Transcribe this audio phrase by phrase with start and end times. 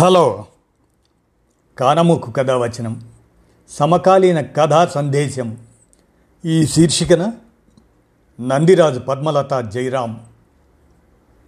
[0.00, 0.44] Hello.
[1.78, 3.08] కానముకు కథ వచనం
[3.70, 5.58] సమకాలీన కథా సందేశం.
[6.44, 7.32] ఈ శీర్షికన
[8.40, 10.20] నందిరాజు పద్మలత జయరాం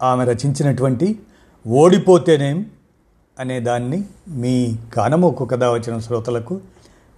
[0.03, 1.19] ఆమె రచించినటువంటి
[1.67, 2.65] ఓడిపోతేనేం
[3.39, 6.61] అనే దాన్ని మీ కానమూకు కథావచనం శ్రోతలకు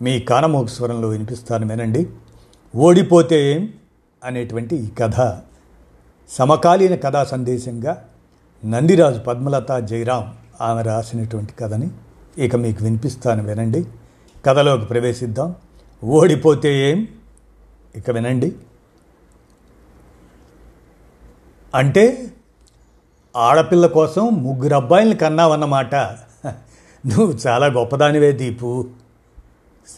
[0.02, 2.10] మీ కానమూకు స్వరంలో వినిపిస్తాను వినండి.
[2.76, 3.74] ఓడిపోతే ఏం?
[4.24, 5.38] అనేటువంటి ఈ కథ.
[6.30, 8.06] సమకాలీన కథా సందేశంగా
[8.66, 11.90] నందిరాజు పద్మలత జయరాం ఆమె రాసినటువంటి కథని
[12.38, 13.86] ఇక మీకు వినిపిస్తాను వినండి.
[14.46, 15.56] కథలోకి ప్రవేశిద్దాం.
[16.04, 17.08] ఓడిపోతే ఏం?
[17.96, 18.56] ఇక వినండి.
[21.76, 22.34] అంటే
[23.36, 25.96] ఆడపిల్ల కోసం ముగ్గురు అబ్బాయిల్ని కన్నావన్నమాట.
[27.06, 28.88] నువ్వు చాలా గొప్పదానివే దీపు.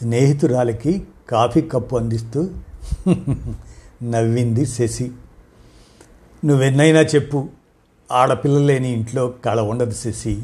[0.00, 2.50] స్నేహితురాలికి కాఫీ కప్పు అందిస్తూ
[4.02, 5.12] నవ్వింది శశి.
[6.44, 7.48] నువ్వెన్నైనా చెప్పు.
[8.12, 10.42] ఆడపిల్ల లేని ఇంట్లో కళ ఉండదు శశి.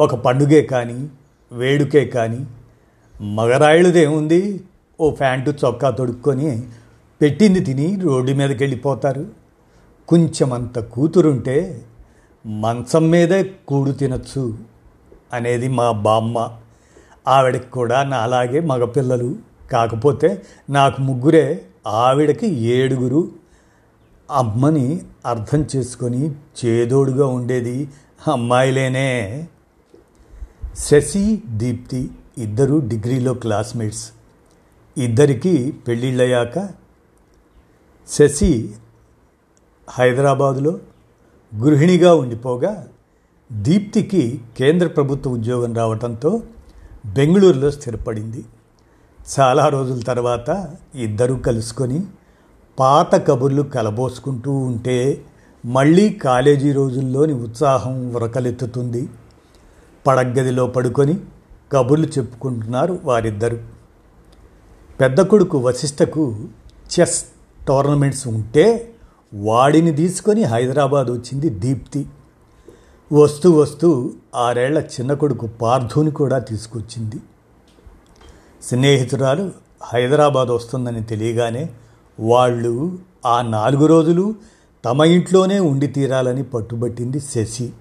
[0.00, 1.08] ఒక పండుగే కానీ
[1.52, 2.46] వేడుకే కానీ
[3.22, 4.60] మగరాయుడుదేముంది
[5.00, 6.62] ఓ ప్యాంటు చొక్కా తొడుక్కొని
[7.22, 9.26] పెట్టింది తిని రోడ్డు మీదకి వెళ్ళిపోతారు
[10.08, 11.82] కొంచెమంత కూతురుంటే
[12.46, 14.58] మంచం మీదే కూడు తినచ్చు
[15.32, 16.50] అనేది మా బామ్మ.
[17.28, 19.36] ఆవిడకి కూడా నాలాగే మగపిల్లలు.
[19.72, 23.28] కాకపోతే నాకు ముగ్గురే ఆవిడకి ఏడుగురు
[24.30, 27.88] అమ్మని అర్థం చేసుకొని చేదోడుగా ఉండేది
[28.28, 29.48] అమ్మాయిలేనే.
[30.76, 34.10] శశి దీప్తి ఇద్దరు డిగ్రీలో క్లాస్మేట్స్.
[34.98, 36.68] ఇద్దరికి పెళ్ళిళ్ళయ్యాక
[38.08, 38.74] శశి
[39.90, 40.78] హైదరాబాదులో
[41.52, 42.88] గృహిణిగా ఉండిపోగా
[43.52, 46.42] దీప్తికి కేంద్ర ప్రభుత్వ ఉద్యోగం రావడంతో
[47.06, 48.44] బెంగళూరులో స్థిరపడింది.
[49.38, 52.00] చాలా రోజుల తర్వాత ఇద్దరూ కలుసుకొని
[52.78, 55.24] పాత కబుర్లు కలబోసుకుంటూ ఉంటే
[55.66, 59.08] మళ్ళీ కాలేజీ రోజుల్లోని ఉత్సాహం ఉరకలెత్తుతుంది
[60.06, 61.20] పడగ్గదిలో పడుకొని
[61.72, 63.60] కబుర్లు చెప్పుకుంటున్నారు వారిద్దరు.
[65.00, 66.48] పెద్ద కొడుకు వశిష్ఠకు
[66.92, 67.24] చెస్
[67.68, 68.94] టోర్నమెంట్స్ ఉంటే
[69.34, 72.06] వాడిని తీసుకొని హైదరాబాద్ వచ్చింది దీప్తి.
[73.12, 77.16] వస్తూ వస్తూ ఆరేళ్ళ చిన్న కొడుకు పార్థుని కూడా తీసుకొచ్చింది.
[78.62, 79.50] స్నేహితురాలు
[79.82, 81.70] హైదరాబాద్ వస్తుందని తెలియగానే
[82.20, 84.34] వాళ్ళు ఆ నాలుగు రోజులు
[84.84, 87.72] తమ ఇంట్లోనే ఉండి తీరాలని పట్టుబట్టింది శశి.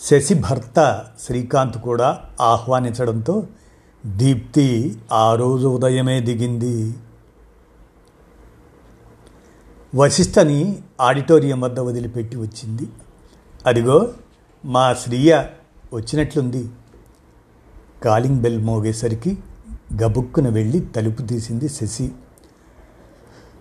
[0.00, 3.46] శశి భర్త శ్రీకాంత్ కూడా ఆహ్వానించడంతో
[4.06, 6.94] దీప్తి ఆ రోజు ఉదయమే దిగింది.
[9.94, 12.88] వశిష్ఠని ఆడిటోరియం వద్ద వదిలిపెట్టి వచ్చింది.
[13.66, 14.12] అదిగో
[14.64, 15.44] మా శ్రీయ
[15.92, 16.68] వచ్చినట్లుంది.
[18.04, 19.38] కాలింగ్ బెల్ మోగేసరికి
[20.02, 22.12] గబుక్కున వెళ్ళి తలుపు తీసింది శశి.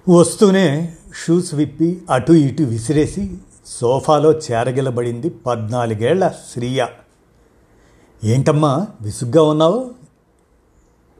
[0.09, 6.85] వస్తూనే షూస్ విప్పి అటు ఇటు విసిరేసి సోఫాలో చేరగిలబడింది పద్నాలుగేళ్ళ శ్రీయ.
[8.23, 9.91] ఏంటమ్మా విసుగ్గా ఉన్నావు?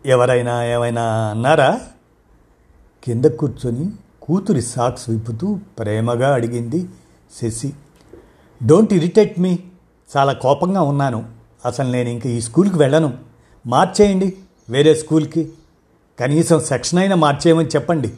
[0.06, 1.82] ఎవరైనా ఏమైనా అన్నారా?
[3.04, 6.90] కింద కూర్చొని కూతురి సాక్స్ విప్పుతూ ప్రేమగా అడిగింది
[7.42, 7.74] శశి.
[8.66, 9.60] డోంట్ ఇరిటేట్ మీ
[10.18, 11.26] చాలా కోపంగా ఉన్నాను.
[11.66, 13.18] అసలు నేను ఇంక ఈ స్కూల్కి వెళ్ళను.
[13.68, 14.38] మార్చేయండి
[14.70, 15.54] వేరే స్కూల్కి.
[16.20, 18.14] కనీసం సెక్షన్ అయినా మార్చేయమని చెప్పండి.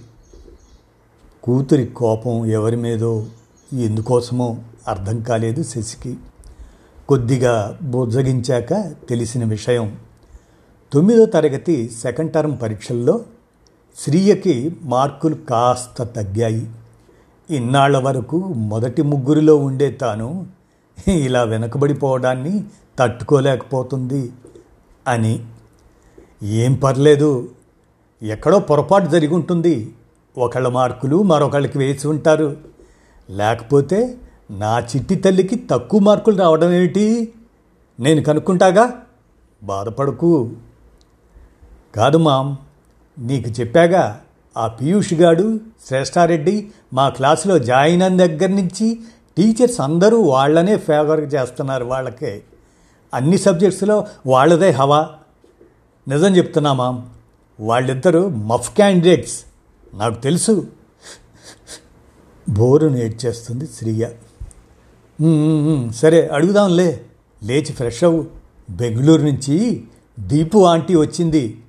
[1.45, 3.25] కూతురి కోపం ఎవరి మీదో
[3.73, 4.57] ఎందుకోసమో
[4.87, 6.17] అర్థం కాలేదు శశికి.
[7.09, 8.73] కొద్దిగా బుజ్జగించాక
[9.09, 9.97] తెలిసిన విషయం
[10.93, 13.25] తొమ్మిదో తరగతి సెకండ్ టర్మ్ పరీక్షల్లో
[13.97, 16.69] శ్రీయకి మార్కులు కాస్త తగ్గాయి.
[17.49, 20.47] ఇన్నాళ్ళ వరకు మొదటి ముగ్గురిలో ఉండే తాను
[21.07, 22.63] ఇలా వెనకబడిపోవడాన్ని
[22.99, 24.31] తట్టుకోలేకపోతుంది
[25.07, 25.45] అని.
[26.43, 27.49] ఏం పర్లేదు
[28.23, 29.93] ఎక్కడో పొరపాటు జరిగి ఉంటుంది
[30.37, 32.57] ఒకళ్ళ మార్కులు మరొకళ్ళకి వేసి ఉంటారు.
[33.29, 34.17] లేకపోతే
[34.51, 37.33] నా చిట్టి తల్లికి తక్కువ మార్కులు రావడం ఏమిటి?
[37.99, 38.93] నేను కనుక్కుంటాగా?
[39.63, 40.51] బాధపడకు.
[41.95, 42.55] కాదు మామ్
[43.19, 44.21] నీకు చెప్పాగా
[44.57, 48.99] ఆ పీయూష్ గాడు శ్రేష్ఠారెడ్డి మా క్లాసులో జాయిన్ అయిన దగ్గర నుంచి
[49.37, 52.43] టీచర్స్ అందరూ వాళ్ళనే ఫేవర్ చేస్తున్నారు వాళ్ళకే.
[53.13, 55.09] అన్ని సబ్జెక్ట్స్లో వాళ్ళదే హవా.
[56.07, 57.01] నిజం చెప్తున్నా మామ్
[57.59, 59.43] వాళ్ళిద్దరూ మఫ్ క్యాండిడేట్స్
[59.95, 60.67] నాకు తెలుసు.
[62.49, 64.07] బోరు నేర్చేస్తుంది శ్రీయ.
[65.91, 67.05] సరే అడుగుదాంలే.
[67.43, 68.25] లేచి ఫ్రెష్ అవ్వు.
[68.69, 69.83] బెంగళూరు నుంచి
[70.19, 71.63] దీపు ఆంటీ వచ్చింది.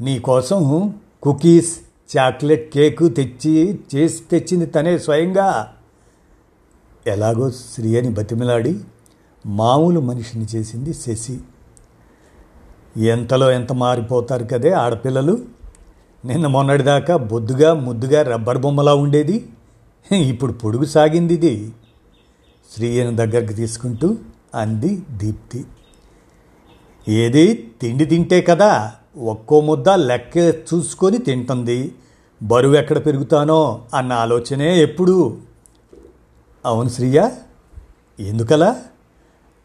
[0.00, 1.78] నీకోసం కుకీస్
[2.18, 5.74] చాక్లెట్ కేకు తెచ్చి చేసి తెచ్చింది తనే స్వయంగా.
[7.06, 8.80] ఎలాగో శ్రీయని బతిమిలాడి
[9.46, 11.40] మామూలు మనిషిని చేసింది శశి.
[12.96, 15.53] ఎంతలో ఎంత మారిపోతారు కదే ఆడపిల్లలు.
[16.24, 19.48] నిన్న మొన్నటిదాకా బొద్దుగా ముద్దుగా రబ్బర్ బొమ్మలా ఉండేది.
[20.12, 21.72] ఇప్పుడు పొడుగు సాగింది ఇది
[22.74, 24.16] శ్రీయను దగ్గరికి తీసుకుంటూ
[24.54, 25.64] అంది దీప్తి.
[27.08, 27.70] ఏది?
[27.80, 31.94] తిండి తింటే కదా ఒక్కో ముద్ద లెక్క చూసుకొని తింటుంది.
[32.42, 35.38] బరువు ఎక్కడ పెరుగుతానో అన్న ఆలోచనే ఎప్పుడు.
[36.66, 37.30] అవును శ్రీయ
[38.20, 38.76] ఎందుకలా?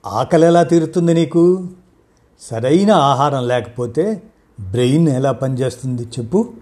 [0.05, 1.67] ఆకలి ఎలా తీరుతుంది నీకు?
[2.39, 4.21] సరైన ఆహారం లేకపోతే
[4.59, 6.53] బ్రెయిన్ ఎలా పనిచేస్తుంది చెప్పు.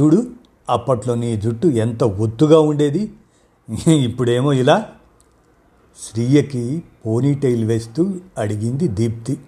[0.00, 0.26] చూడు
[0.70, 3.12] అప్పట్లో నీ జుట్టు ఎంత ఒత్తుగా ఉండేది.
[3.92, 4.88] ఇప్పుడేమో ఇలా.
[6.00, 9.38] శ్రీయకి పోనీటైల్ వేస్తూ అడిగింది దీప్తి.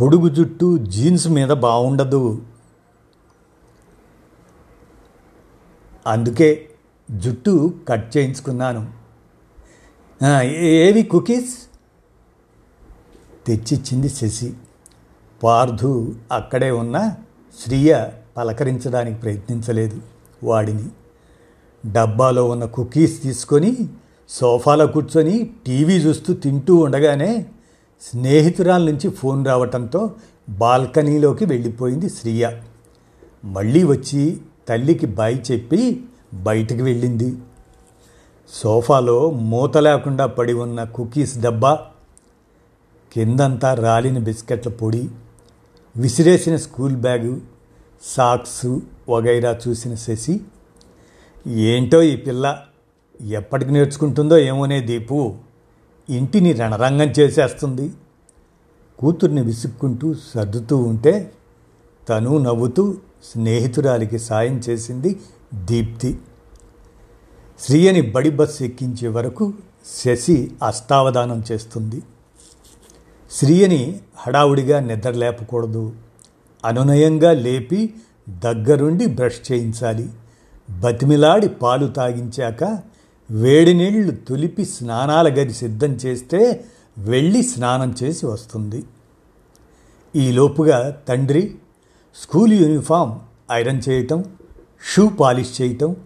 [0.00, 2.42] పొడుగు జుట్టు జీన్స్ మీద బాగుండదు
[6.06, 6.70] అందుకే
[7.10, 8.92] జుట్టు కట్ చేయించుకున్నాను.
[10.42, 11.58] ఏవి కుకీస్?
[13.46, 14.54] తెచ్చిచ్చింది శశి.
[15.42, 17.12] పార్థు అక్కడే ఉన్న
[17.64, 18.06] శ్రీయ
[18.36, 20.00] పలకరించడానికి ప్రయత్నించలేదు.
[20.44, 20.86] వాడిని
[21.92, 23.76] డబ్బాలో ఉన్న కుకీస్ తీసుకొని
[24.28, 27.46] సోఫాలో కూర్చొని టీవీ చూస్తూ తింటూ ఉండగానే
[28.02, 30.14] స్నేహితురాల నుంచి ఫోన్ రావటంతో
[30.48, 32.50] బాల్కనీలోకి వెళ్ళిపోయింది శ్రీయ
[33.44, 36.04] మళ్ళీ వచ్చి తల్లికి బాయ్ చెప్పి
[36.34, 37.36] బయటికి వెళ్ళింది.
[38.52, 41.78] సోఫాలో మూత లేకుండా పడి ఉన్న కుకీస్ డబ్బా
[43.12, 45.08] కిందంతా రాలిన బిస్కెట్ల పొడి
[45.96, 47.40] విసిరేసిన స్కూల్ బ్యాగు
[48.02, 48.78] సాక్స్
[49.08, 50.40] వగైరా చూసిన శశి
[51.46, 52.62] ఏంటో ఈ పిల్ల?
[53.20, 55.34] ఎప్పటికి నేర్చుకుంటుందో ఏమోనే దీపు.
[56.10, 57.92] ఇంటిని రణరంగం చేసేస్తుంది.
[58.98, 61.32] కూతుర్ని విసుక్కుంటూ సర్దుతూ ఉంటే
[62.08, 65.20] తను నవ్వుతూ స్నేహితురాలికి సాయం చేసింది
[65.54, 66.18] దీప్తి.
[67.60, 69.52] శ్రీయని బడి బస్సు ఎక్కించే వరకు
[70.04, 72.02] శశి అష్టావధానం చేస్తుంది.
[73.30, 75.92] శ్రీయని హడావుడిగా నిద్ర లేపకూడదు
[76.64, 77.94] అనునయంగా లేపి
[78.28, 80.08] దగ్గరుండి బ్రష్ చేయించాలి.
[80.70, 82.78] బతిమిలాడి పాలు తాగించాక
[83.30, 86.64] వేడి నీళ్ళు తులిపి స్నానాల గది సిద్ధం చేస్తే
[86.98, 88.84] వెళ్ళి స్నానం చేసి వస్తుంది.
[90.16, 91.54] ఈలోపుగా తండ్రి
[92.16, 93.18] స్కూల్ యూనిఫామ్
[93.52, 94.24] ఐరన్ చేయటం
[94.92, 95.96] షూ పాలిష్ చేయటం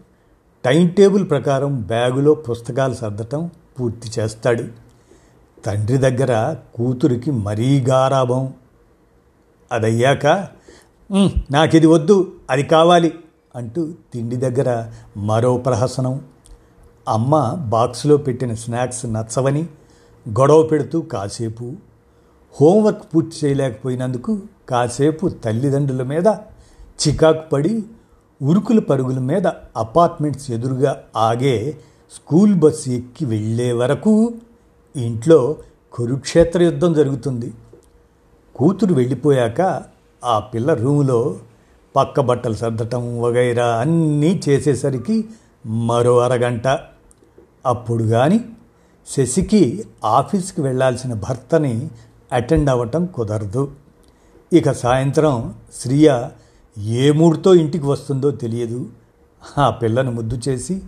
[0.65, 3.50] టైం టేబుల్ ప్రకారం బ్యాగులో పుస్తకాలు సర్దటం
[3.81, 4.83] పూర్తి చేస్తాడు.
[5.66, 6.32] తండ్రి దగ్గర
[6.75, 8.52] కూతురికి మరీ గారాభం.
[9.72, 13.11] అదయ్యాక నాకు నాకిది వద్దు అది కావాలి
[13.56, 13.82] అంటూ
[14.12, 14.70] తిండి దగ్గర
[15.16, 16.14] మరో ప్రహసనం.
[17.08, 17.34] అమ్మ
[17.69, 19.69] బాక్స్లో పెట్టిన స్నాక్స్ నచ్చవని
[20.26, 21.72] గొడవ పెడుతూ కాసేపు
[22.61, 24.32] హోంవర్క్ పూర్తి చేయలేకపోయినందుకు
[24.69, 26.28] కాసేపు తల్లిదండ్రుల మీద
[27.02, 27.82] చికాకు పడి
[28.43, 29.46] ఉరుకుల పరుగుల మీద
[29.76, 31.75] అపార్ట్మెంట్స్ ఎదురుగా ఆగే
[32.14, 34.12] స్కూల్ బస్సు ఎక్కి వెళ్ళే వరకు
[34.96, 35.56] ఇంట్లో
[35.93, 37.52] కురుక్షేత్ర యుద్ధం జరుగుతుంది.
[38.55, 39.82] కూతురు వెళ్ళిపోయాక
[40.25, 41.37] ఆ పిల్ల రూములో
[41.96, 45.29] పక్క బట్టలు సర్దటం వగైరా అన్నీ చేసేసరికి
[45.67, 46.69] మరో అరగంట.
[47.67, 48.44] అప్పుడు కానీ
[49.17, 51.90] శశికి ఆఫీస్కి వెళ్ళాల్సిన భర్తని
[52.32, 53.73] అటెండ్ అవ్వటం కుదరదు.
[54.52, 56.29] ఇక సాయంత్రం శ్రియ
[56.79, 58.87] ఏ మూడుతో ఇంటికి వస్తుందో తెలియదు.
[59.58, 60.82] ఆ పిల్లను ముద్దు చేసి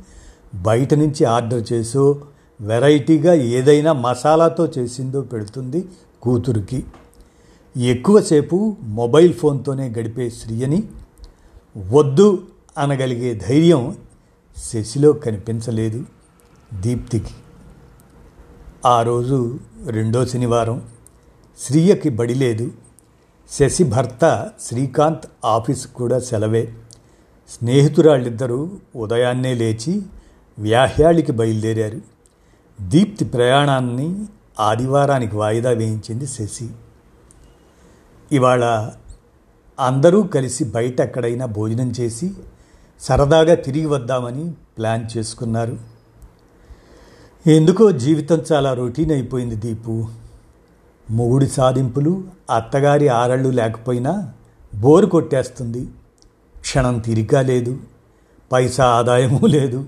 [0.54, 2.20] బయట నుంచి ఆర్డర్ చేసో
[2.60, 5.88] వెరైటీగా ఏదైనా మసాలాతో చేసిందో పెడుతుంది
[6.22, 6.84] కూతురికి.
[7.76, 10.82] ఎక్కువసేపు మొబైల్ ఫోన్తోనే గడిపే శ్రీయని
[11.90, 12.42] వద్దు
[12.78, 13.96] అనగలిగే ధైర్యం
[14.56, 16.04] శశిలో కనిపించలేదు
[16.80, 17.34] దీప్తికి.
[18.86, 20.82] ఆ రోజు రెండో శనివారం
[21.58, 22.70] శ్రీయకి బడి లేదు.
[23.50, 26.72] శశి భర్త శ్రీకాంత్ ఆఫీస్ కూడా సెలవే.
[27.48, 30.02] స్నేహితురాళ్ళిద్దరూ ఉదయాన్నే లేచి
[30.58, 32.15] వ్యాహ్యాళికి బయలుదేరారు.
[32.80, 34.24] దీప్తి ప్రయాణాన్ని
[34.60, 36.68] ఆదివారానికి వాయిదా వేయించింది శశి.
[38.32, 38.90] ఇవాళ
[39.80, 42.34] అందరూ కలిసి బయట ఎక్కడైనా భోజనం చేసి
[43.00, 45.78] సరదాగా తిరిగి వద్దామని ప్లాన్ చేసుకున్నారు.
[47.46, 50.08] ఎందుకో జీవితం చాలా రొటీన్ అయిపోయింది దీపు.
[51.10, 54.32] మొగుడి సాధింపులు అత్తగారి ఆరళ్ళు లేకపోయినా
[54.74, 55.88] బోరు కొట్టేస్తుంది.
[56.60, 57.78] క్షణం తిరిగా లేదు.
[58.52, 59.84] పైసా ఆదాయము లేదు.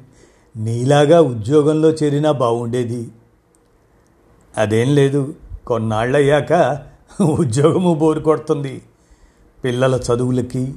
[0.56, 3.08] నీలాగా ఉద్యోగంలో చేరినా బాగుండేది
[4.56, 5.34] అదేం లేదు
[5.66, 6.52] కొన్నాళ్ళయ్యాక
[7.22, 8.82] ఉద్యోగము బోరు కొడుతుంది.
[9.64, 10.74] పిల్లల చదువులకి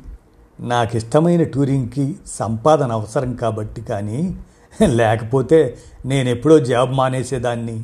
[0.59, 4.37] నాకు ఇష్టమైన టూరింగ్కి సంపాదన అవసరం కాబట్టి కానీ
[4.87, 7.83] లేకపోతే నేను ఎప్పుడో జాబ్ మానేసేదాన్ని.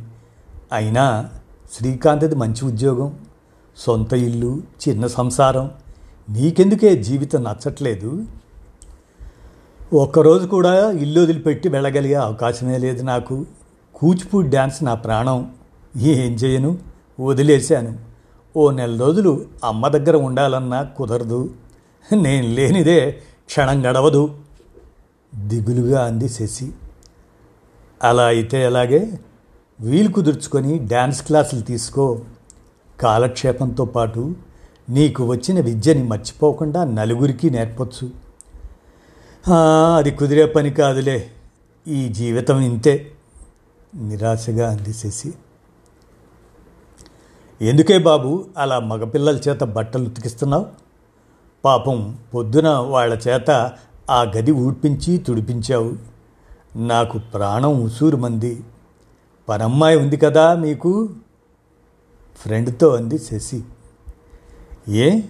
[0.72, 1.30] అయినా
[1.74, 3.20] శ్రీకాంత్ది మంచి ఉద్యోగం
[3.78, 5.72] సొంత ఇల్లు చిన్న సంసారం.
[6.30, 8.24] నీకెందుకే జీవితం నచ్చట్లేదు?
[9.94, 13.46] ఒక్కరోజు కూడా ఇల్లు వదిలిపెట్టి వెళ్ళగలిగే అవకాశమే లేదు నాకు.
[13.96, 15.52] కూచిపూడి డ్యాన్స్ నా ప్రాణం.
[15.98, 16.78] ఏం చేయను?
[17.20, 17.98] వదిలేశాను.
[18.58, 21.50] ఓ నెల రోజులు అమ్మ దగ్గర ఉండాలన్నా కుదరదు.
[22.14, 23.12] నేను లేనిదే
[23.48, 24.36] క్షణం గడవదు.
[25.36, 26.72] దిగులుగా అంది శశి.
[28.04, 29.20] అలా అయితే ఎలాగే?
[29.82, 32.20] వీలు కుదుర్చుకొని డ్యాన్స్ క్లాసులు తీసుకో.
[33.00, 34.36] కాలక్షేపంతో పాటు
[34.90, 38.27] నీకు వచ్చిన విద్యని మర్చిపోకుండా నలుగురికి నేర్పొచ్చు.
[39.98, 41.30] అది కుదిరే పని కాదులే.
[41.88, 43.12] ఈ జీవితం ఇంతే.
[43.96, 45.34] నిరాశగా అంది శశి
[47.62, 50.66] ఎందుకే బాబు అలా మగపిల్లల చేత బట్టలు ఉతికిస్తున్నావు?
[51.66, 53.72] పాపం పొద్దున వాళ్ళ చేత
[54.10, 55.94] ఆ గది ఊడ్పించి తుడిపించావు.
[56.78, 58.64] నాకు ప్రాణం ఉసూరు మంది
[59.50, 61.10] పనమ్మాయి ఉంది కదా మీకు?
[62.36, 63.64] ఫ్రెండ్తో అంది శశి.
[64.90, 65.22] ఏ?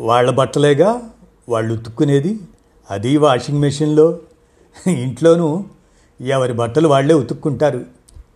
[0.00, 1.10] వాళ్ళ బట్టలేగా?
[1.48, 2.40] వాళ్ళు ఉతుక్కునేది
[2.90, 4.18] అది వాషింగ్ మెషిన్లో.
[4.86, 5.64] ఇంట్లోనూ
[6.20, 7.84] ఎవరి బట్టలు వాళ్ళే ఉతుక్కుంటారు.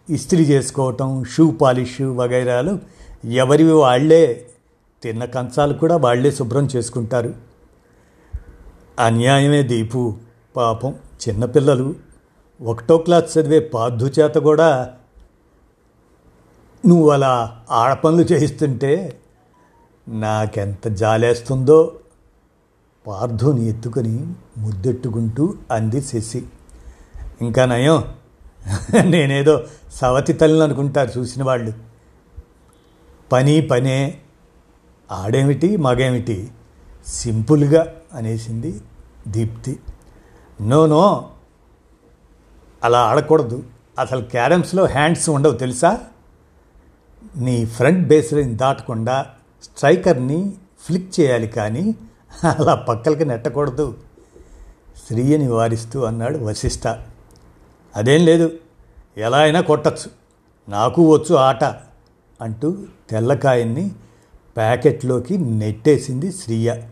[0.09, 2.79] ఇస్త్రీ చేసుకోవటం షూ పాలిష్ వగైరాలు
[3.25, 4.47] ఎవరివి వాళ్ళే
[5.03, 7.35] తిన్న కంచాలు కూడా వాళ్ళే శుభ్రం చేసుకుంటారు.
[8.99, 10.15] అన్యాయమే దీపు
[10.57, 10.95] పాపం
[11.29, 11.95] చిన్నపిల్లలు
[12.63, 14.95] ఒకటో క్లాస్ చదివే పార్థు చేత కూడా
[16.87, 19.21] నువ్వు అలా ఆడపనులు చేయిస్తుంటే
[20.09, 21.93] నాకెంత జాలేస్తుందో.
[23.07, 26.45] పార్థుని ఎత్తుకొని ముద్దెట్టుకుంటూ అంది శశి.
[27.41, 28.05] ఇంకా నయం.
[29.11, 31.73] నేనేదో సవతి తల్లిని అనుకుంటారు చూసిన వాళ్ళు.
[33.33, 34.19] పని పనే
[35.13, 36.51] ఆడేమిటి మగేమిటి
[37.07, 38.81] సింపుల్గా అనేసింది
[39.29, 39.79] దీప్తి.
[40.61, 41.31] నో నో
[42.85, 43.65] అలా ఆడకూడదు.
[43.99, 46.01] అసలు క్యారమ్స్లో హ్యాండ్స్ ఉండవు తెలుసా?
[47.37, 49.27] నీ ఫ్రంట్ బేస్ లైన్ దాటకుండా
[49.63, 50.53] స్ట్రైకర్ని
[50.85, 51.95] ఫ్లిక్ చేయాలి కానీ
[52.45, 53.97] అలా పక్కలకి నెట్టకూడదు.
[55.07, 56.87] శ్రీయని వారిస్తూ అన్నాడు వశిష్ఠ
[57.97, 58.53] అదేం లేదు
[59.17, 60.11] ఎలా అయినా కొట్టచ్చు
[60.69, 61.65] నాకు వచ్చు ఆట
[62.41, 62.77] అంటూ
[63.11, 63.91] తెల్లకాయన్ని
[64.57, 66.83] ప్యాకెట్లోకి నెట్టేసింది శ్రీయ.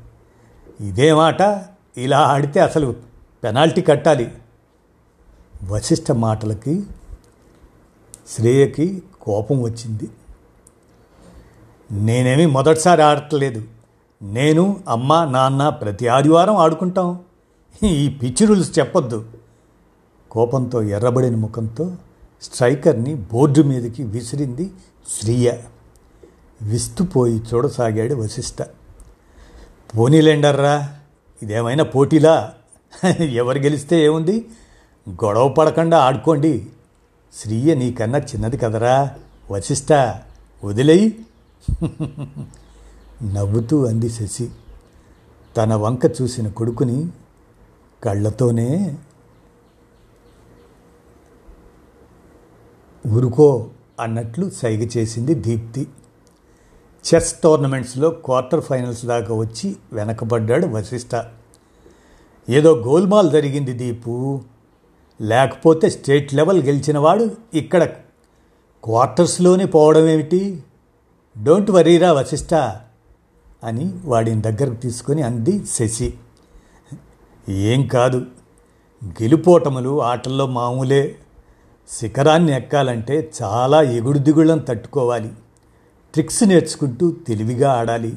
[0.81, 1.65] ఇదేమాట
[1.97, 2.97] ఇలా ఆడితే అసలు
[3.45, 4.33] పెనాల్టీ కట్టాలి.
[5.65, 6.83] వశిష్ఠ మాటలకి
[8.29, 10.11] శ్రేయకి కోపం వచ్చింది.
[11.93, 13.63] నేనేమి మొదటిసారి ఆడట్లేదు.
[14.23, 17.21] నేను అమ్మ నాన్న ప్రతి ఆదివారం ఆడుకుంటాం.
[17.83, 19.25] ఈ పిచ్చి రూల్స్ చెప్పొద్దు.
[20.31, 21.93] కోపంతో ఎర్రబడిన ముఖంతో
[22.43, 24.71] స్ట్రైకర్ని బోర్డు మీదకి విసిరింది
[25.21, 25.53] శ్రీయ.
[26.63, 28.63] విస్తుపోయి చూడసాగాడు వశిష్ఠ
[29.97, 30.89] పోనీలేండర్రా
[31.43, 32.53] ఇదేమైనా పోటీలా?
[33.21, 34.49] ఎవరు గెలిస్తే ఏముంది?
[35.11, 36.67] గొడవ పడకుండా ఆడుకోండి.
[37.37, 39.11] శ్రీయ నీకన్నా చిన్నది కదరా
[39.51, 39.93] వశిష్ఠ
[40.65, 41.27] వదిలేయి.
[43.23, 44.51] నవ్వుతూ అంది శశి.
[45.57, 47.09] తన వంక చూసిన కొడుకుని
[48.05, 48.97] కళ్ళతోనే
[53.07, 55.87] ఊరుకో అన్నట్లు సైగ చేసింది దీప్తి.
[57.15, 61.23] చెస్ టోర్నమెంట్స్లో క్వార్టర్ ఫైనల్స్ దాకా వచ్చి వెనకబడ్డాడు వశిష్ఠ
[62.49, 64.41] ఏదో గోల్మాల్ జరిగింది దీపు.
[65.21, 67.85] లేకపోతే స్టేట్ లెవెల్ గెలిచినవాడు ఇక్కడ
[68.85, 70.63] క్వార్టర్స్లోనే పోవడం ఏమిటి
[71.43, 72.55] డోంట్ వరీరా వశిష్ఠ
[73.65, 76.15] అని వాడిని దగ్గరకు తీసుకొని అంది శశి.
[77.49, 78.27] ఏం కాదు
[79.05, 81.17] గెలుపోటములు ఆటల్లో మామూలే.
[81.89, 85.33] శిఖరాన్ని ఎక్కాలంటే చాలా ఎగుడు దిగుళ్ళను తట్టుకోవాలి.
[86.13, 88.17] ట్రిక్స్ నేర్చుకుంటూ తెలివిగా ఆడాలి.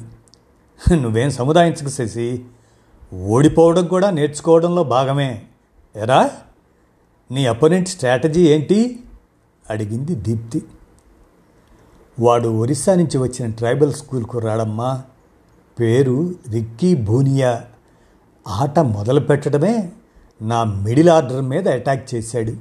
[0.92, 2.44] నువ్వేం సముదాయించకు శశి.
[3.14, 5.42] ఓడిపోవడం కూడా నేర్చుకోవడంలో భాగమే.
[5.96, 6.30] ఎరా
[7.30, 9.00] నీ అపోనెంట్ స్ట్రాటజీ ఏంటి?
[9.70, 10.62] అడిగింది దీప్తి.
[12.20, 15.02] వాడు ఒరిస్సా నుంచి వచ్చిన ట్రైబల్ స్కూల్కు రాడమ్మా
[15.80, 17.64] పేరు రిక్కీ భూనియా
[18.48, 19.92] ఆట మొదలు పెట్టడమే
[20.42, 22.52] నా మిడిల్ ఆర్డర్ మీద అటాక్ చేశాడు.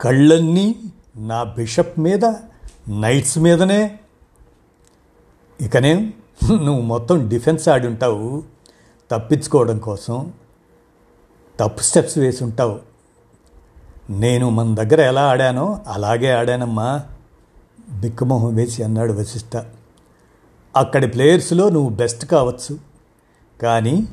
[0.00, 0.74] కళ్ళన్నీ
[1.16, 2.24] నా బిషప్ మీద
[2.88, 3.98] నైట్స్ మీదనే.
[5.60, 5.94] ఇకనే
[6.50, 8.42] నువ్వు మొత్తం డిఫెన్స్ ఆడి ఉంటావు
[9.10, 10.32] తప్పించుకోవడం కోసం
[11.60, 12.80] తప్పు స్టెప్స్ వేసి ఉంటావు
[14.10, 17.02] నేను మన దగ్గర ఎలా ఆడానో అలాగే ఆడానమ్మా.
[17.90, 19.56] బిక్కమొహం వేసి అన్నాడు వశిష్ఠ
[20.76, 22.78] అక్కడి ప్లేయర్స్లో నువ్వు బెస్ట్ కావచ్చు.
[23.62, 24.08] కానీ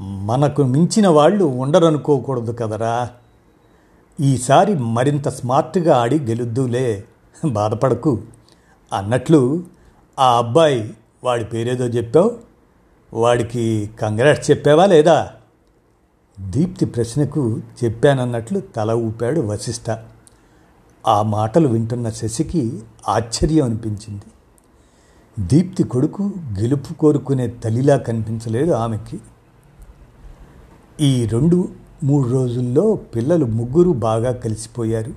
[0.00, 3.10] మనకు మించిన వాళ్ళు ఉండరనుకోకూడదు కదరా.
[4.20, 7.04] ఈసారి మరింత స్మార్ట్గా ఆడి గెలుద్దులే.
[7.46, 8.20] బాధపడకు.
[8.92, 9.64] అన్నట్లు
[10.18, 12.36] ఆ అబ్బాయి వాడి పేరేదో చెప్పావు?
[13.14, 15.30] వాడికి కంగ్రాట్స్ చెప్పావా లేదా?
[16.40, 19.96] దీప్తి ప్రశ్నకు చెప్పానన్నట్లు తల ఊపాడు వశిష్ఠ
[21.06, 24.22] ఆ మాటలు వింటున్న శశికి ఆశ్చర్యం అనిపించింది.
[25.38, 29.18] దీప్తి కొడుకు గెలుపు కోరుకునే తల్లిలా కనిపించలేదు ఆమెకి.
[31.00, 31.68] ఈ రెండు
[32.04, 35.12] మూడు రోజుల్లో పిల్లలు ముగ్గురు బాగా కలిసిపోయారు.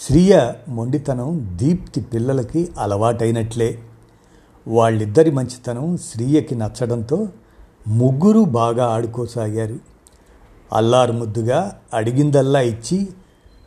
[0.00, 3.78] శ్రీయ మొండితనం దీప్తి పిల్లలకి అలవాటైనట్లే.
[4.68, 7.28] వాళ్ళిద్దరి మంచితనం శ్రీయకి నచ్చడంతో
[7.88, 9.78] ముగ్గురు బాగా ఆడుకోసాగారు.
[10.72, 13.08] అల్లారు ముద్దుగా అడిగిందల్లా ఇచ్చి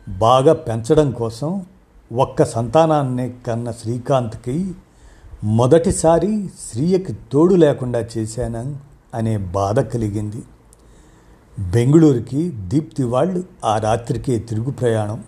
[0.08, 1.66] బాగా పెంచడం కోసం
[2.12, 4.74] ఒక్క సంతానాన్ని కన్న శ్రీకాంత్కి
[5.44, 8.76] మొదటిసారి శ్రీయకి తోడు లేకుండా చేశాను
[9.14, 10.42] అనే బాధ కలిగింది.
[11.58, 15.24] బెంగళూరుకి దీప్తి వాళ్ళు ఆ రాత్రికే తిరుగు ప్రయాణం.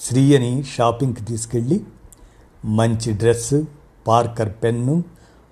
[0.00, 1.84] శ్రీయని షాపింగ్కి తీసుకెళ్ళి
[2.64, 3.66] మంచి dress
[4.06, 5.04] Parker pen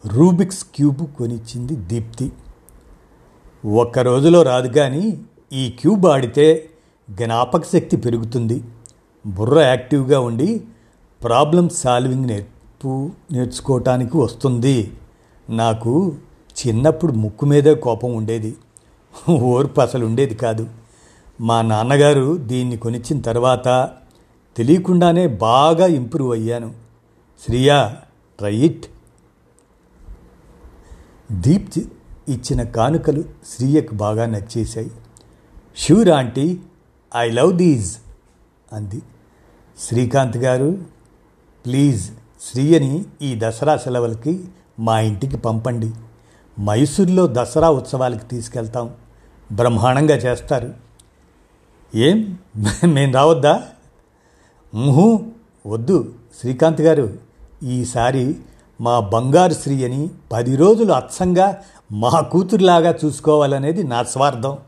[0.06, 2.32] Rubik's cube కొనిచ్చింది Deepti.
[3.66, 5.20] ఒక్క రోజులో రాదు కానీ
[5.52, 6.70] ఈ క్యూబ్ ఆడితే
[7.10, 8.64] జ్ఞాపక శక్తి పెరుగుతుంది.
[9.26, 10.64] బుర్ర యాక్టివ్గా ఉండి
[11.22, 12.51] ప్రాబ్లమ్ సాల్వింగ్ నేర్పు
[12.88, 14.92] నేర్చుకోవటానికి వస్తుంది.
[15.50, 16.16] నాకు
[16.66, 18.56] చిన్నప్పుడు ముక్కు మీదే కోపం ఉండేది.
[19.30, 20.66] ఓర్పు అసలు ఉండేది కాదు.
[21.40, 23.90] మా నాన్నగారు దీన్ని కొనిచ్చిన తర్వాత
[24.56, 26.74] తెలియకుండానే బాగా ఇంప్రూవ్ అయ్యాను.
[27.46, 27.96] Shriya
[28.38, 28.86] try it.
[31.32, 31.78] దీప్
[32.28, 34.90] ఇచ్చిన కానుకలు శ్రీయకు బాగా నచ్చేశాయి.
[35.76, 36.58] Sure aunty.
[37.16, 37.96] I love these
[38.72, 39.02] అంది.
[39.78, 40.78] శ్రీకాంత్ గారు
[41.66, 42.10] ప్లీజ్.
[42.50, 44.44] శ్రీయని ఈ దసరా సెలవులకి
[44.78, 45.90] మా ఇంటికి పంపండి.
[46.60, 48.90] మైసూర్లో దసరా ఉత్సవాలకి తీసుకెళ్తాం.
[49.52, 50.74] బ్రహ్మాండంగా చేస్తారు.
[51.94, 52.38] ఏం?
[52.86, 53.62] మేము రావద్దా?
[54.74, 55.24] ముహు
[55.66, 57.14] వద్దు శ్రీకాంత్ గారు.
[57.62, 58.36] ఈసారి
[58.80, 61.58] మా బంగారు శ్రీ అని పది రోజులు అచ్చంగా
[61.92, 64.58] మా కూతురులాగా చూసుకోవాలనేది నా స్వార్థం.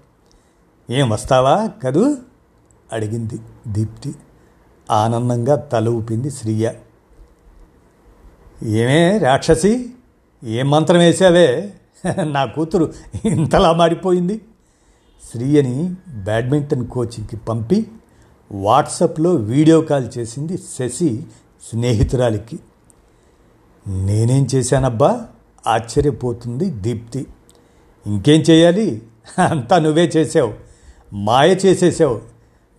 [0.91, 2.17] ఏం వస్తావా కదూ?
[2.93, 3.39] అడిగింది
[3.69, 4.15] దీప్తి.
[4.91, 6.71] ఆనందంగా తల ఊపింది శ్రీయ.
[8.63, 9.91] ఏమే రాక్షసి?
[10.45, 11.73] ఏం మంత్రం వేసావే?
[12.23, 12.93] నా కూతురు
[13.25, 14.41] ఇంతలా మారిపోయింది.
[15.33, 17.87] శ్రీయని బ్యాడ్మింటన్ కోచింగ్కి పంపి
[18.53, 21.23] వాట్సాప్లో వీడియో కాల్ చేసింది శశి
[21.71, 22.59] స్నేహితురాలికి.
[23.87, 25.27] నేనేం చేశానబ్బా?
[25.67, 27.27] ఆశ్చర్యపోతుంది దీప్తి.
[28.07, 29.03] ఇంకేం చేయాలి?
[29.39, 30.55] అంతా నువ్వే చేసావు.
[31.13, 32.21] మాయ చేసేసావు.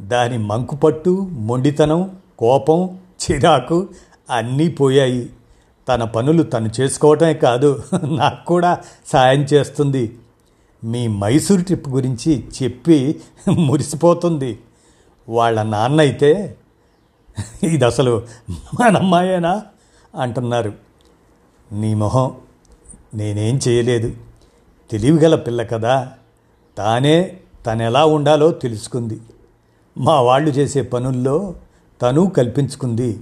[0.02, 3.88] దాని మంకుపట్టు మొండితనం కోపం చిరాకు
[4.30, 5.30] అన్నీ పోయాయి.
[5.88, 10.18] తన పనులు తను చేసుకోవటమే కాదు నాకు కూడా సాయం చేస్తుంది.
[10.84, 14.60] మీ మైసూర్ ట్రిప్ గురించి చెప్పి మురిసిపోతుంది.
[15.30, 16.58] వాళ్ళ నాన్న అయితే
[17.64, 18.24] ఇది అసలు
[18.82, 19.64] మనమ్మాయేనా
[20.16, 20.74] అంటున్నారు.
[21.72, 22.32] నీ మొహం
[23.16, 24.14] నేనేం చేయలేదు.
[24.92, 26.14] తెలివిగల పిల్ల కదా.
[26.78, 29.20] తానే తను ఎలా ఉండాలో తెలుసుకుంది.
[29.98, 31.56] మా వాళ్ళు చేసే పనుల్లో
[32.02, 33.20] తను కల్పించుకుంది.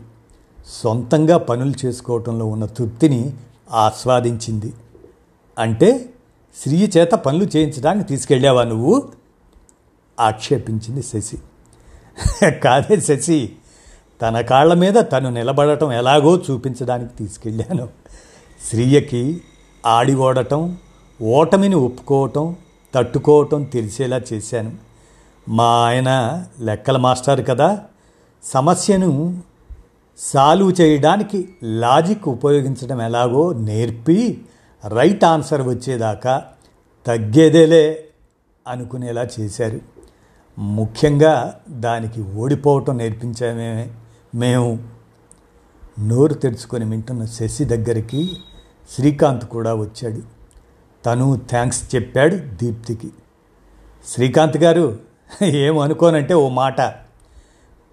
[0.68, 3.34] సొంతంగా పనులు చేసుకోవటంలో ఉన్న తృప్తిని
[3.72, 4.74] ఆస్వాదించింది.
[5.60, 6.10] అంటే
[6.64, 9.10] శ్రీ చేత పనులు చేయించడానికి తీసుకెళ్ళావా నువ్వు?
[10.20, 11.38] ఆక్షేపించింది శశి.
[12.52, 13.52] కాదే శశి
[14.22, 17.90] తన కాళ్ళ మీద తను నిలబడటం ఎలాగో చూపించడానికి తీసుకెళ్ళాను.
[18.70, 19.42] శ్రీయకి
[19.86, 20.78] ఆడి ఓడటం
[21.22, 22.56] ఓటమిని ఒప్పుకోవటం
[22.96, 24.72] తట్టుకోవటం తెలిసేలా చేశాను.
[25.50, 27.84] మా ఆయన లెక్కల మాస్టర్ కదా
[28.44, 29.42] సమస్యను
[30.18, 34.42] సాల్వ్ చేయడానికి లాజిక్ ఉపయోగించడం ఎలాగో నేర్పి
[34.88, 36.46] రైట్ ఆన్సర్ వచ్చేదాకా
[37.08, 38.06] తగ్గేదేలే
[38.68, 39.80] అనుకునేలా చేశారు.
[40.60, 43.92] ముఖ్యంగా దానికి ఓడిపోవటం నేర్పించామే
[44.36, 44.80] మేము.
[46.00, 48.38] నోరు తెరుచుకొని వింటున్న శశి దగ్గరికి
[48.96, 50.22] శ్రీకాంత్ కూడా వచ్చాడు.
[51.06, 53.12] తను థ్యాంక్స్ చెప్పాడు దీప్తికి.
[54.08, 54.98] శ్రీకాంత్ గారు
[55.44, 57.03] ఏమనుకోనంటే ఓ మాట.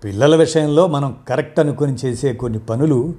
[0.05, 3.15] పిల్లల విషయంలో మనం కరెక్ట్ అనుకొని చేసే కొన్ని పనులు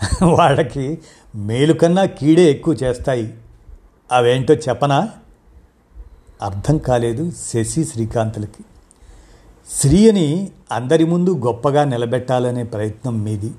[0.22, 0.98] వాళ్ళకి
[1.34, 3.34] మేలు కన్నా కీడే ఎక్కువ చేస్తాయి.
[4.12, 5.08] అవేంటో చెప్పనా?
[6.42, 8.62] అర్థం కాలేదు శశి శ్రీకాంతులకి.
[9.68, 13.54] స్త్రీయని అందరి ముందు గొప్పగా నిలబెట్టాలనే ప్రయత్నం మీది.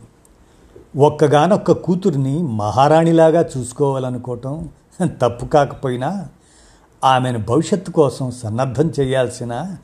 [0.97, 4.69] ఒక్కగానొక్క కూతుర్ని మహారాణిలాగా చూసుకోవాలనుకోవటం
[5.21, 6.27] తప్పు కాకపోయినా
[7.03, 9.77] ఆమెను భవిష్యత్తు కోసం సన్నద్ధం చేయాల్సిన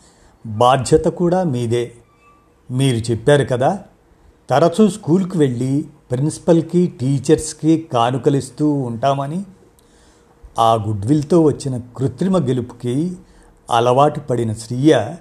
[0.45, 1.91] బాధ్యత కూడా మీదే.
[2.71, 3.83] మీరు చెప్పారు కదా
[4.49, 9.43] తరచూ స్కూల్కి వెళ్ళి ప్రిన్సిపల్కి టీచర్స్కి కానుకలిస్తూ ఉంటామని
[10.59, 13.17] ఆ గుడ్విల్తో వచ్చిన కృత్రిమ గెలుపుకి
[13.69, 15.15] అలవాటు పడిన శ్రీయ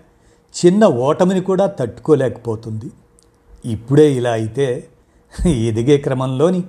[0.54, 2.90] చిన్న ఓటమిని కూడా తట్టుకోలేకపోతుంది.
[3.64, 4.88] ఇప్పుడే ఇలా అయితే
[5.46, 6.64] ఎదిగే క్రమంలోని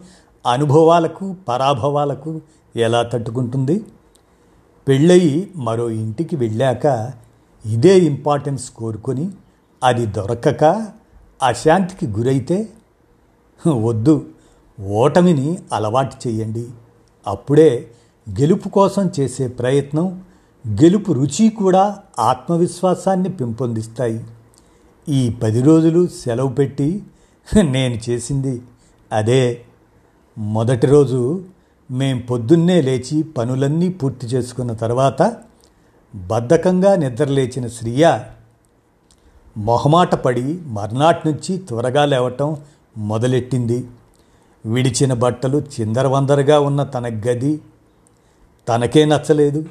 [0.45, 2.41] అనుభవాలకు పరాభవాలకు
[2.75, 3.83] ఎలా తట్టుకుంటుంది?
[4.87, 7.13] పెళ్ళయి మరో ఇంటికి వెళ్ళాక
[7.65, 9.29] ఇదే ఇంపార్టెన్స్ కోరుకొని
[9.83, 10.87] అది దొరకక
[11.43, 12.69] అశాంతికి గురైతే
[13.67, 14.29] వద్దు
[14.81, 16.67] ఓటమిని అలవాటు చేయండి
[17.27, 17.91] అప్పుడే
[18.39, 20.23] గెలుపు కోసం చేసే ప్రయత్నం
[20.67, 24.25] గెలుపు రుచి కూడా ఆత్మవిశ్వాసాన్ని పెంపొందిస్తాయి.
[25.09, 27.03] ఈ పది రోజులు సెలవు పెట్టి
[27.61, 28.61] నేను చేసింది
[29.11, 29.61] అదే.
[30.37, 31.45] మొదటి రోజు
[31.91, 35.35] మేం పొద్దున్నే లేచి పనులన్నీ పూర్తి చేసుకున్న తర్వాత
[36.15, 38.19] బద్ధకంగా నిద్రలేచిన శ్రీయ
[39.57, 42.57] మొహమాటపడి మర్నాటి నుంచి త్వరగా లేవటం
[42.97, 43.87] మొదలెట్టింది.
[44.65, 47.61] విడిచిన బట్టలు చిందరవందరగా ఉన్న తన గది
[48.67, 49.65] తనకే నచ్చలేదు.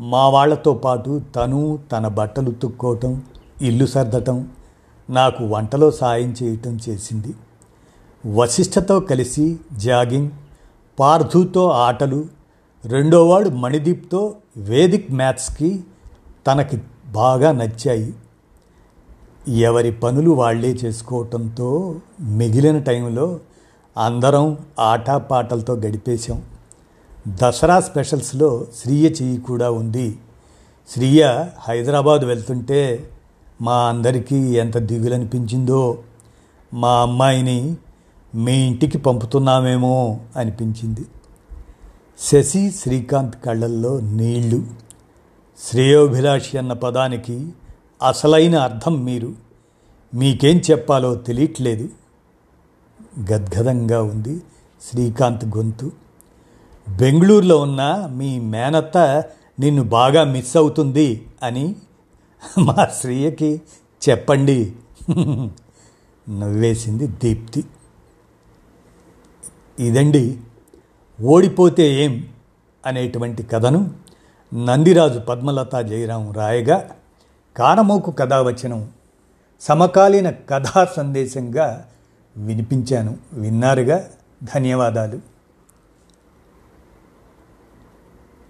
[0.00, 3.22] మా వాళ్ళతో పాటు తను తన బట్టలు ఉతుక్కోవటం
[3.62, 4.48] ఇల్లు సర్దటం
[5.10, 7.34] నాకు వంటలో సాయం చేయటం చేసింది.
[8.26, 10.30] వశిష్ఠతో కలిసి జాగింగ్
[10.98, 12.26] పార్థుతో ఆటలు
[12.84, 15.84] రెండోవాడు మణిదీప్తో వేదిక్ మ్యాథ్స్కి
[16.46, 18.14] తనకి బాగా నచ్చాయి.
[19.48, 23.40] ఎవరి పనులు వాళ్ళే చేసుకోవటంతో మిగిలిన టైంలో
[23.98, 26.42] అందరం ఆటపాటలతో గడిపేశాం.
[27.28, 30.18] దసరా స్పెషల్స్లో శ్రీయ చెయ్యి కూడా ఉంది.
[30.88, 33.10] శ్రీయ హైదరాబాద్ వెళ్తుంటే
[33.60, 35.98] మా అందరికీ ఎంత దిగులనిపించిందో
[36.74, 37.76] మా అమ్మాయిని
[38.34, 41.06] మీ ఇంటికి పంపుతున్నామేమో అనిపించింది.
[42.18, 44.66] శశి శ్రీకాంత్ కళ్ళల్లో నీళ్ళు.
[45.70, 47.48] శ్రేయోభిలాషి అన్న పదానికి
[48.02, 49.32] అసలైన అర్థం మీరు.
[50.14, 51.88] మీకేం చెప్పాలో తెలియట్లేదు.
[53.32, 54.42] గద్గదంగా ఉంది
[54.90, 55.92] శ్రీకాంత్ గొంతు.
[56.88, 59.24] బెంగళూరులో ఉన్న మీ మేనత్త
[59.60, 61.76] నిన్ను బాగా మిస్ అవుతుంది అని
[62.58, 63.60] మా శ్రీయకి
[64.08, 64.72] చెప్పండి.
[66.30, 67.64] నవ్వేసింది దీప్తి.
[69.80, 70.40] ఇదండి
[71.22, 72.28] ఓడిపోతే ఏం
[72.86, 73.90] అనేటువంటి కథను
[74.54, 76.90] నందిరాజు పద్మలత జయరాం రాయగా
[77.58, 78.88] కానమోకు కథావచనం
[79.60, 81.84] సమకాలీన కథా సందేశంగా
[82.36, 83.16] వినిపించాను.
[83.32, 84.04] విన్నారుగా?
[84.42, 85.37] ధన్యవాదాలు.